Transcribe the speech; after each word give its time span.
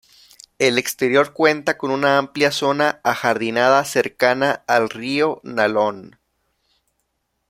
El 0.57 0.79
exterior 0.79 1.31
cuenta 1.31 1.77
con 1.77 1.91
una 1.91 2.17
amplia 2.17 2.49
zona 2.49 2.99
ajardinada 3.03 3.85
cercana 3.85 4.63
al 4.65 4.89
río 4.89 5.39
Nalón. 5.43 6.17